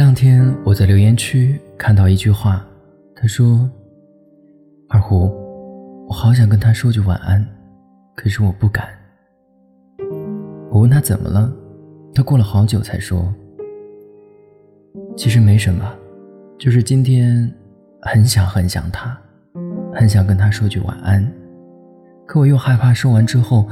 [0.00, 2.64] 两天我在留言区看到一句话，
[3.14, 3.68] 他说
[4.88, 5.30] ：“二胡，
[6.08, 7.46] 我好想跟他说句晚安，
[8.16, 8.88] 可是我不敢。”
[10.72, 11.52] 我问他怎么了，
[12.14, 13.30] 他过了好久才说
[15.18, 15.94] ：“其实没什么，
[16.58, 17.52] 就是今天
[18.00, 19.14] 很想很想他，
[19.94, 21.30] 很想跟他说句晚安，
[22.26, 23.68] 可我又害怕说完之后，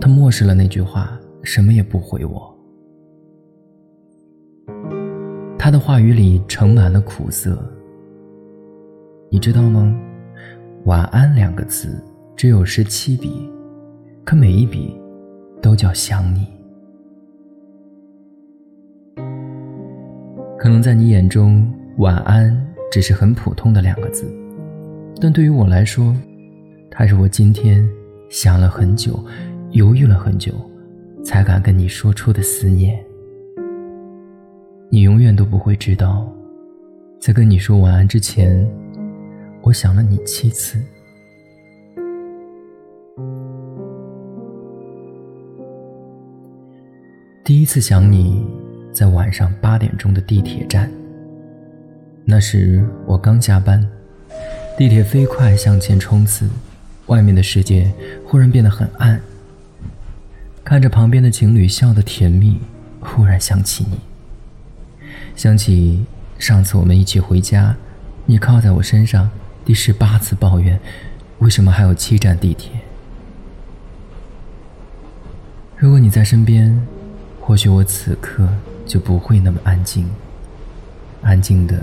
[0.00, 2.57] 他漠视了那句话，什么也不回我。”
[5.58, 7.58] 他的话语里盛满了苦涩，
[9.28, 9.92] 你知道吗？
[10.84, 12.00] 晚安两个字
[12.36, 13.50] 只有十七笔，
[14.24, 14.96] 可每一笔
[15.60, 16.46] 都叫想你。
[20.56, 21.68] 可能在你眼中，
[21.98, 22.56] 晚安
[22.90, 24.32] 只是很普通的两个字，
[25.20, 26.14] 但对于我来说，
[26.88, 27.86] 它是我今天
[28.30, 29.22] 想了很久、
[29.72, 30.52] 犹豫了很久，
[31.24, 33.04] 才敢跟你说出的思念。
[34.90, 36.26] 你永远都不会知道，
[37.20, 38.66] 在跟你说晚安之前，
[39.60, 40.82] 我想了你七次。
[47.44, 48.42] 第一次想你，
[48.90, 50.90] 在晚上八点钟的地铁站。
[52.24, 53.86] 那时我刚下班，
[54.78, 56.48] 地铁飞快向前冲刺，
[57.08, 57.92] 外面的世界
[58.24, 59.20] 忽然变得很暗。
[60.64, 62.58] 看着旁边的情侣笑得甜蜜，
[63.00, 63.98] 忽然想起你。
[65.38, 66.04] 想起
[66.36, 67.76] 上次我们一起回家，
[68.26, 69.30] 你靠在我身上，
[69.64, 70.80] 第十八次抱怨，
[71.38, 72.72] 为什么还有七站地铁？
[75.76, 76.84] 如果你在身边，
[77.40, 78.48] 或许我此刻
[78.84, 80.10] 就不会那么安静，
[81.22, 81.80] 安静的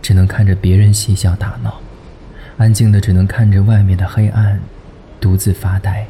[0.00, 1.80] 只能看着别人嬉笑打闹，
[2.56, 4.60] 安静的只能看着外面的黑暗，
[5.20, 6.06] 独自发呆。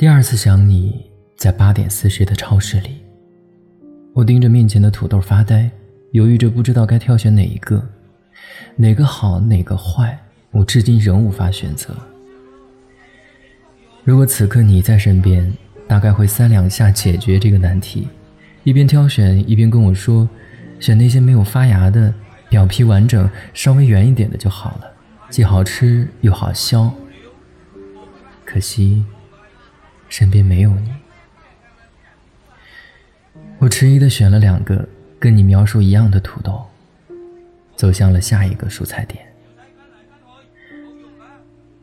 [0.00, 3.02] 第二次想你，在八点四十的超市里，
[4.14, 5.70] 我盯着面前的土豆发呆，
[6.12, 7.86] 犹豫着不知道该挑选哪一个，
[8.76, 10.18] 哪个好，哪个坏，
[10.52, 11.94] 我至今仍无法选择。
[14.02, 15.52] 如果此刻你在身边，
[15.86, 18.08] 大概会三两下解决这个难题，
[18.64, 20.26] 一边挑选一边跟我说，
[20.78, 22.14] 选那些没有发芽的，
[22.48, 24.90] 表皮完整、稍微圆一点的就好了，
[25.28, 26.90] 既好吃又好削。
[28.46, 29.04] 可惜。
[30.10, 30.92] 身边没有你，
[33.58, 34.86] 我迟疑的选了两个
[35.20, 36.66] 跟你描述一样的土豆，
[37.76, 39.24] 走向了下一个蔬菜店。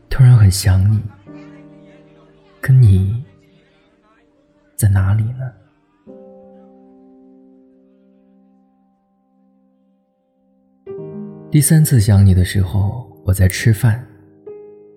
[0.09, 1.01] 突然很想你，
[2.59, 3.23] 可你
[4.75, 5.51] 在哪里呢？
[11.49, 14.05] 第三次想你的时候，我在吃饭，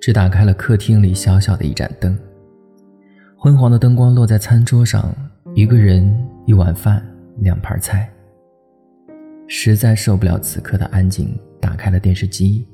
[0.00, 2.18] 只打开了客厅里小小的一盏灯。
[3.42, 5.16] 昏黄的灯光落在餐桌上，
[5.54, 6.14] 一个人，
[6.44, 7.02] 一碗饭，
[7.38, 8.06] 两盘菜。
[9.48, 12.68] 实在受不了此刻的安静，打开了电视机。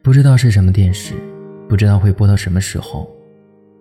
[0.00, 1.12] 不知道是什么电视，
[1.68, 3.06] 不知道会播到什么时候，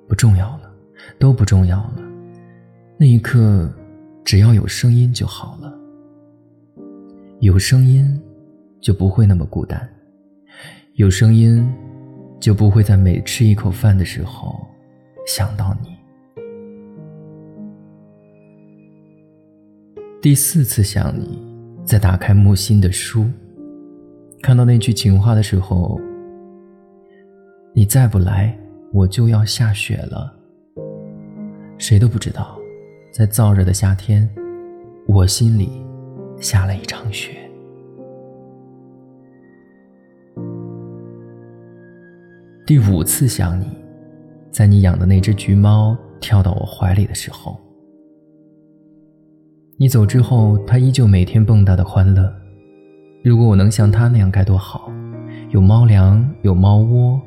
[0.06, 0.70] 不重要了，
[1.18, 2.04] 都不重要了。
[2.98, 3.74] 那一刻，
[4.26, 5.74] 只要有声音就好了。
[7.40, 8.22] 有声音，
[8.82, 9.90] 就不会那么孤单。
[10.96, 11.66] 有声音，
[12.38, 14.67] 就不会在每吃一口饭的时候。
[15.28, 15.94] 想到你，
[20.22, 21.46] 第四次想你，
[21.84, 23.26] 在打开木心的书，
[24.42, 26.00] 看到那句情话的时候，
[27.74, 28.58] 你再不来，
[28.94, 30.34] 我就要下雪了。
[31.78, 32.58] 谁都不知道，
[33.12, 34.28] 在燥热的夏天，
[35.08, 35.86] 我心里
[36.40, 37.38] 下了一场雪。
[42.66, 43.87] 第五次想你。
[44.58, 47.56] 在你养的那只橘猫跳到我怀里的时候，
[49.78, 52.34] 你走之后，它依旧每天蹦跶的欢乐。
[53.24, 54.92] 如果我能像它那样该多好，
[55.52, 57.22] 有猫粮，有猫窝，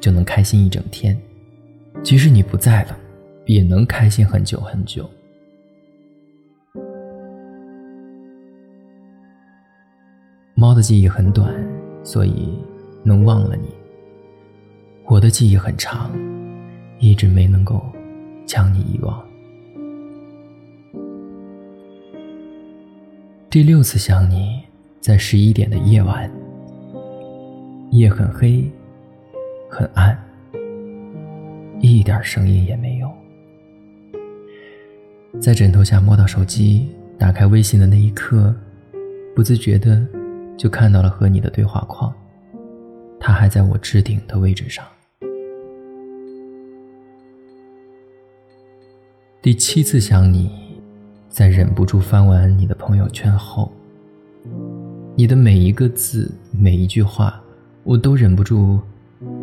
[0.00, 1.14] 就能开心一整天。
[2.02, 2.96] 即使你不在了，
[3.44, 5.06] 也能开心很久很久。
[10.54, 11.54] 猫的记忆很短，
[12.02, 12.58] 所以
[13.04, 13.68] 能忘了你。
[15.04, 16.10] 我的记忆很长。
[17.02, 17.84] 一直没能够
[18.46, 19.20] 将你遗忘。
[23.50, 24.62] 第六次想你，
[25.00, 26.30] 在十一点的夜晚，
[27.90, 28.64] 夜很黑，
[29.68, 30.16] 很暗，
[31.80, 33.10] 一点声音也没有。
[35.40, 36.88] 在枕头下摸到手机，
[37.18, 38.54] 打开微信的那一刻，
[39.34, 40.06] 不自觉的
[40.56, 42.14] 就看到了和你的对话框，
[43.18, 44.84] 他还在我置顶的位置上。
[49.42, 50.48] 第七次想你，
[51.28, 53.72] 在忍不住翻完你的朋友圈后，
[55.16, 57.42] 你的每一个字、每一句话，
[57.82, 58.78] 我都忍不住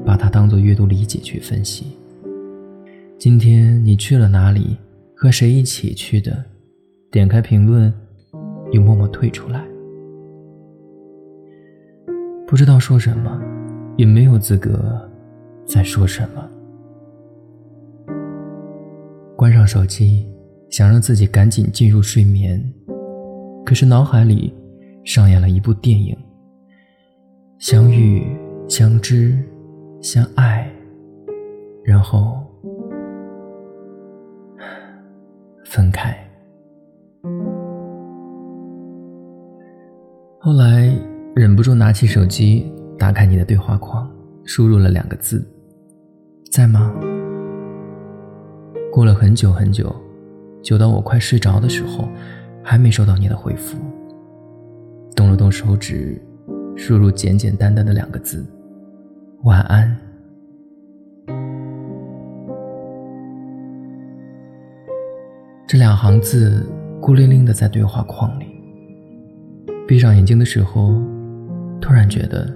[0.06, 1.88] 把它当做阅读理解去分析。
[3.18, 4.78] 今天你去了哪里？
[5.13, 6.45] 和谁一起去的？
[7.12, 7.94] 点开评论，
[8.72, 9.62] 又默默退出来，
[12.48, 13.38] 不知道说什么，
[13.98, 15.10] 也没有资格
[15.66, 16.50] 再说什么。
[19.40, 20.28] 关上手机，
[20.70, 22.62] 想让自己赶紧进入睡眠，
[23.66, 24.54] 可是脑海里
[25.06, 26.14] 上演了一部电影：
[27.58, 28.22] 相遇、
[28.68, 29.42] 相知、
[30.02, 30.70] 相爱，
[31.86, 32.38] 然后。
[35.64, 36.14] 分开。
[40.42, 40.94] 后来
[41.34, 44.12] 忍不住拿起手机，打开你的对话框，
[44.44, 45.48] 输入了两个字
[46.52, 46.94] ：“在吗？”
[48.92, 49.96] 过了很久很久，
[50.64, 52.10] 久到我快睡着的时候，
[52.64, 53.78] 还没收到你的回复。
[55.16, 56.20] 动了动手指，
[56.76, 58.44] 输入简简单单的两个字
[59.44, 59.96] ：“晚安。”
[65.68, 66.66] 这两行字
[67.00, 68.48] 孤零零的在对话框里。
[69.88, 71.00] 闭上眼睛的时候，
[71.80, 72.52] 突然觉得，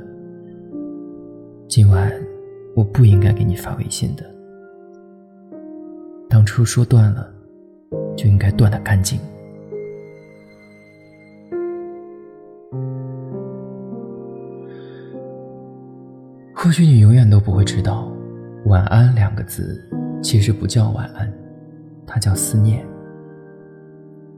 [1.67, 2.11] 今晚
[2.75, 4.23] 我不应该给你发微信的。
[6.43, 7.25] 当初说断了，
[8.17, 9.17] 就应该断的干净。
[16.53, 18.11] 或许你永远都不会知道，
[18.65, 19.89] 晚安两个字
[20.21, 21.33] 其实不叫晚安，
[22.05, 22.85] 它叫思念。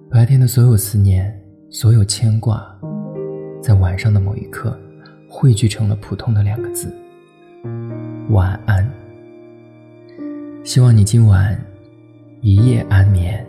[0.07, 1.35] 白天的所有思念，
[1.71, 2.63] 所有牵挂，
[3.63, 4.79] 在晚上的某一刻，
[5.27, 6.87] 汇聚成了普通的两个字：
[8.29, 8.87] 晚安。
[10.63, 11.59] 希望你今晚
[12.45, 13.43] 一夜安眠。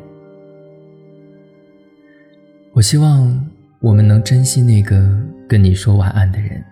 [2.72, 3.46] 我希望
[3.78, 5.06] 我们能珍惜那个
[5.46, 6.64] 跟你说晚安的人，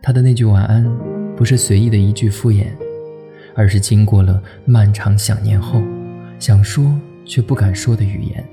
[0.00, 0.88] 他的那句晚安，
[1.34, 2.66] 不是随意的一句敷衍，
[3.56, 5.82] 而是经过了漫长想念后，
[6.38, 8.44] 想说却不敢说的语言。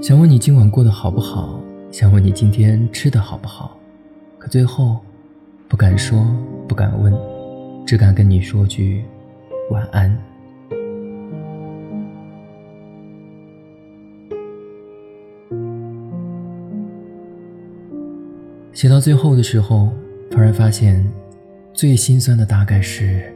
[0.00, 1.60] 想问你今晚过得好不好？
[1.90, 3.76] 想问你今天吃的好不好？
[4.38, 5.00] 可最后，
[5.68, 6.26] 不敢说，
[6.66, 7.12] 不敢问，
[7.86, 9.04] 只敢跟你说句
[9.70, 10.10] 晚安。
[18.80, 19.90] 写到最后的时候，
[20.30, 21.06] 突然发现，
[21.74, 23.30] 最心酸的大概是，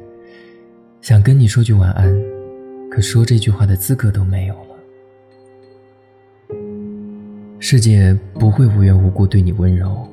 [1.03, 2.11] 想跟你说句晚安，
[2.91, 4.75] 可说这句话的资格都没有了。
[7.59, 10.09] 世界不会无缘无故对你温柔，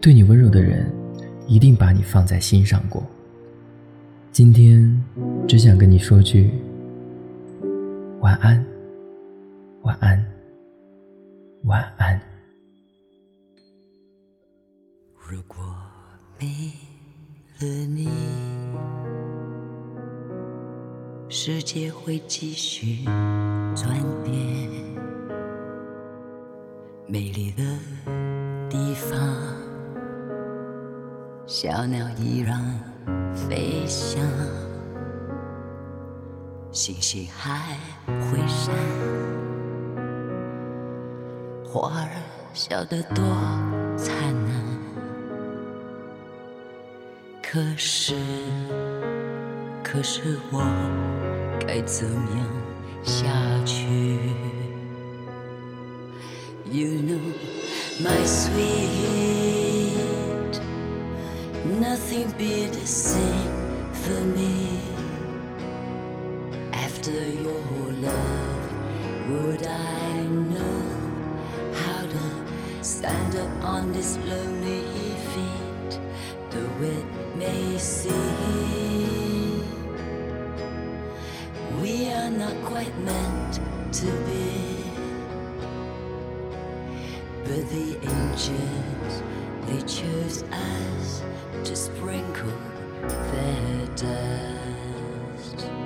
[0.00, 0.90] 对你温柔的人，
[1.46, 3.06] 一定把你放在心上过。
[4.32, 4.92] 今天，
[5.46, 6.50] 只想跟你说句
[8.22, 8.66] 晚安，
[9.82, 10.26] 晚安，
[11.62, 12.20] 晚安。
[15.30, 15.58] 如果
[16.40, 16.72] 没
[17.58, 18.08] 了你，
[21.28, 23.04] 世界会继续
[23.76, 24.34] 转变。
[27.06, 27.62] 美丽的
[28.70, 29.18] 地方，
[31.46, 32.58] 小鸟依然
[33.34, 34.24] 飞翔，
[36.72, 37.76] 星星还
[38.08, 38.74] 会闪，
[41.66, 42.08] 花儿
[42.54, 43.22] 笑得多
[43.98, 44.37] 灿烂。
[47.57, 48.15] 可是，
[49.83, 50.63] 可是我
[51.59, 52.47] 该怎样
[53.03, 53.27] 下
[53.65, 54.19] 去？
[56.71, 57.21] You know,
[58.01, 59.63] my sweet,
[61.79, 63.51] nothing be the same
[63.93, 64.79] for me.
[66.71, 68.71] After your love,
[69.29, 70.81] would I know
[71.73, 72.25] how to
[72.81, 74.83] stand up on this lonely
[76.50, 76.60] feet?
[76.60, 78.48] Though it may seem
[81.80, 83.60] we are not quite meant
[83.92, 84.84] to be.
[87.44, 89.22] But the angels,
[89.66, 91.22] they chose us
[91.64, 92.52] to sprinkle
[93.02, 95.77] their dust.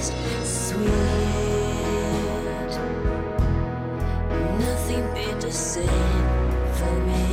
[0.00, 0.88] Sweet,
[4.60, 5.86] nothing better to say
[6.74, 7.27] for me.